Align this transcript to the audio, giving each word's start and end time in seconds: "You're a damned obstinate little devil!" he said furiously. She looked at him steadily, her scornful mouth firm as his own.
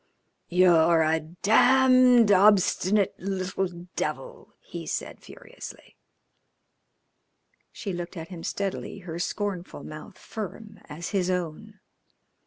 "You're 0.49 1.03
a 1.03 1.19
damned 1.19 2.31
obstinate 2.31 3.13
little 3.19 3.67
devil!" 3.95 4.55
he 4.59 4.87
said 4.87 5.21
furiously. 5.21 5.95
She 7.71 7.93
looked 7.93 8.17
at 8.17 8.29
him 8.29 8.43
steadily, 8.43 9.01
her 9.05 9.19
scornful 9.19 9.83
mouth 9.83 10.17
firm 10.17 10.79
as 10.89 11.09
his 11.09 11.29
own. 11.29 11.81